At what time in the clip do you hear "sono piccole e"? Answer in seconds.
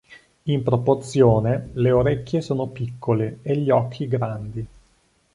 2.41-3.55